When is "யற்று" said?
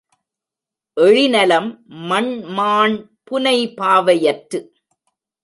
4.25-4.59